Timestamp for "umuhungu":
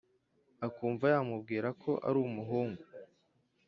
2.27-2.81